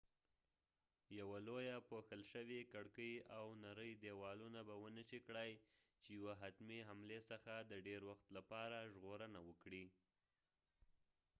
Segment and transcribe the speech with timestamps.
[1.19, 5.51] یوه لويه پوښل شوي کړکې او نری ديوالونه به ونشي کړای
[6.03, 9.85] چې یوه حتمی حملی څخه د ډیر وخت لپاره ژغورنه وکړي